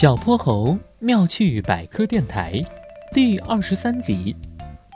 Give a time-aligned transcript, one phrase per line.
[0.00, 2.64] 小泼猴妙趣百科电台
[3.12, 4.34] 第二十三集，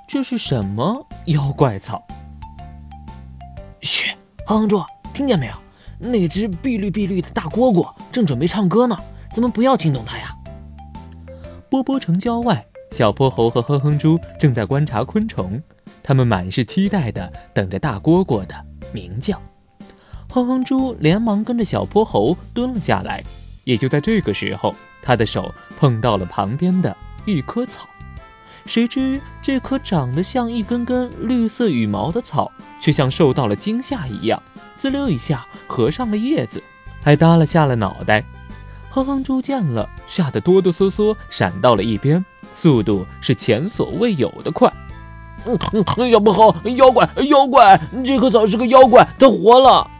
[0.09, 2.03] 这是什么妖怪草？
[3.83, 4.15] 嘘，
[4.47, 4.83] 哼哼猪，
[5.13, 5.53] 听见没有？
[5.99, 8.97] 那只碧绿碧绿的大蝈蝈正准备唱歌呢，
[9.35, 10.35] 咱们不要惊动它呀。
[11.69, 15.63] 波波城郊外，小泼猴和哼哼猪正在观察昆虫，
[16.03, 18.55] 他们满是期待的等着大蝈蝈的
[18.91, 19.39] 鸣叫。
[20.31, 23.23] 哼哼猪连忙跟着小泼猴蹲了下来。
[23.65, 27.89] 也就在这个时候，他的手碰到了旁边的一棵草，
[28.67, 34.43] 谁知这棵长得像一根根绿色羽毛的草，却像受到了惊吓一样，
[34.77, 36.63] 滋溜一下合上了叶子，
[37.03, 38.25] 还耷拉下了脑袋。
[38.91, 44.73] 哼哼猪见了，吓得哆哆嗦嗦闪到了一边，速度是前所未有的快。
[45.47, 49.91] 嗯嗯，要不好，妖怪，妖怪，这棵草是个妖怪，它活了。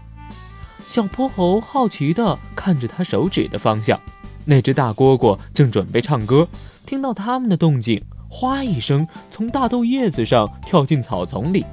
[0.87, 3.99] 小泼猴好奇地看着他手指的方向，
[4.45, 6.47] 那只大蝈蝈正准备唱歌。
[6.87, 11.65] 听到他们的动静，哗一声从大豆叶子上跳进草丛里，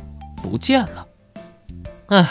[0.42, 1.06] 不见了。
[2.08, 2.24] 哎，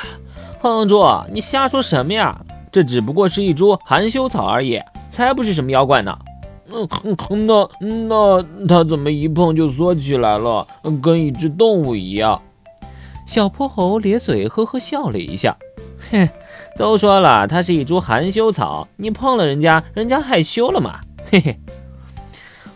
[0.61, 2.41] 哼哼猪，你瞎说什么呀？
[2.73, 6.19] 这只不过是一株含羞草而已，才不是什么妖怪呢。
[6.73, 10.67] 嗯哼哼，那那它怎么一碰就缩起来了，
[11.03, 12.41] 跟一只动物一样？
[13.27, 15.57] 小泼猴咧嘴呵呵笑了一下，
[16.11, 16.29] 哼。
[16.79, 21.01] 都说了，它是一株含羞草，你碰了人家，人家害羞了嘛？
[21.31, 21.61] 嘿嘿。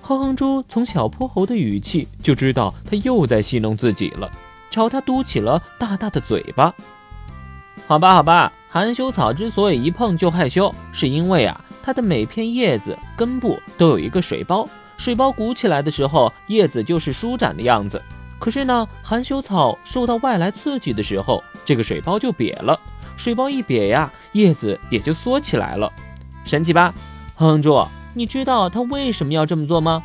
[0.03, 4.31] 哼哼猪从小泼猴的语气就知道他又在戏弄自己了，
[4.71, 6.75] 朝他嘟起了大大的嘴巴。
[7.87, 14.69] 好吧，好吧，含羞草之所以一碰就害羞，是因为啊，它的每片叶子根部都有一个水包，
[14.99, 18.03] 水包鼓起来的时候，叶子就是舒展的样子。
[18.39, 22.79] 可是呢，含羞草受到外来刺激的时候，这个水包就瘪了。
[23.17, 25.93] 水包一瘪呀，叶子也就缩起来了，
[26.45, 26.95] 神奇吧？
[27.37, 27.85] 哼哼猪，
[28.15, 30.03] 你知道它为什么要这么做吗？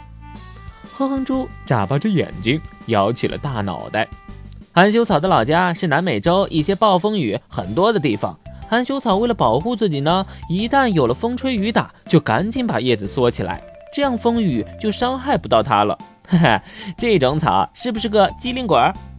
[0.98, 4.08] 哼哼猪眨巴着眼睛，摇起了大脑袋。
[4.72, 8.38] 含羞草的老家是南美洲一些暴风雨很多的地方，
[8.70, 13.62] 含羞草为了保护自己呢，一旦有了风吹雨打，就赶紧把叶子缩起来，
[13.94, 15.98] 这样风雨就伤害不到它了。
[16.28, 16.64] 哈哈，
[16.98, 18.78] 这种草是不是个机灵鬼？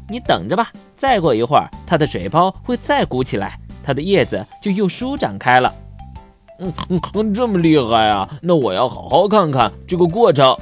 [0.09, 3.59] 你等着吧，再过一会儿，它的水泡会再鼓起来。
[3.91, 5.75] 它的叶子就又舒展开了，
[6.61, 8.39] 嗯，这么厉害啊！
[8.41, 10.57] 那我要好好看看这个过程。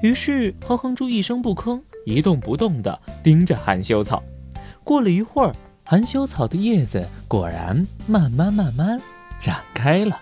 [0.00, 4.22] 于是，哼哼猪一声不吭，一动不动地盯着含羞草。
[4.84, 9.00] 过了一会儿，含羞草的叶子果然慢慢慢慢
[9.40, 10.16] 展开了。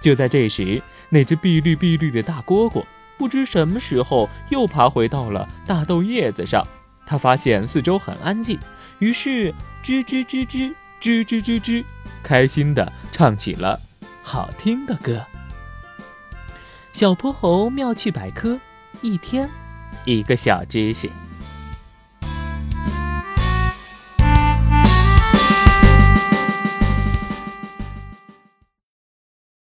[0.00, 2.82] 就在这时，那只碧绿碧绿的大蝈蝈
[3.18, 6.66] 不知什么时候又爬回到了大豆叶子上。
[7.04, 8.58] 它发现四周很安静，
[8.98, 9.52] 于是
[9.84, 10.72] 吱吱吱吱。
[11.00, 11.84] 吱吱吱吱，
[12.22, 13.80] 开心的唱起了
[14.22, 15.24] 好听的歌。
[16.92, 18.58] 小泼猴妙趣百科，
[19.02, 19.48] 一天
[20.04, 21.10] 一个小知识。